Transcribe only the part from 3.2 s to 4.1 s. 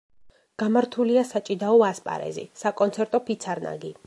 ფიცარნაგი.